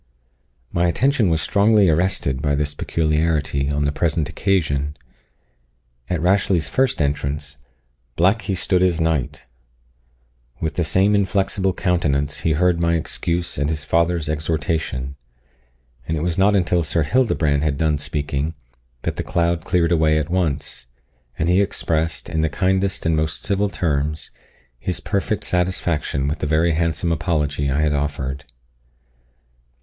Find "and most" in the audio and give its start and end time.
23.05-23.43